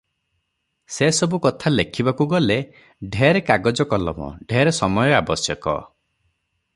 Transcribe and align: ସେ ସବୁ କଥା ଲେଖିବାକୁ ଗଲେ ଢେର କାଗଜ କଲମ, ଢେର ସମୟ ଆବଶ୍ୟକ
ସେ 0.93 1.09
ସବୁ 1.17 1.39
କଥା 1.43 1.71
ଲେଖିବାକୁ 1.73 2.27
ଗଲେ 2.31 2.57
ଢେର 3.17 3.43
କାଗଜ 3.51 3.87
କଲମ, 3.93 4.31
ଢେର 4.53 4.73
ସମୟ 4.79 5.15
ଆବଶ୍ୟକ 5.19 5.75